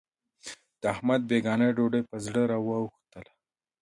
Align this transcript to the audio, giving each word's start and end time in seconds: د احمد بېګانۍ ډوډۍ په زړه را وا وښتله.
د 0.81 0.83
احمد 0.93 1.21
بېګانۍ 1.29 1.69
ډوډۍ 1.77 2.01
په 2.09 2.15
زړه 2.25 2.41
را 2.51 2.57
وا 2.65 2.77
وښتله. 2.83 3.31